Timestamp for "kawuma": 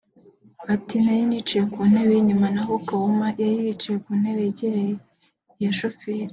2.87-3.25